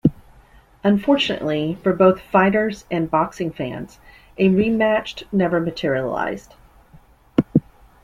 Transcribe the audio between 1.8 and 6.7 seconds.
for both fighters and boxing fans, a rematched never materialized.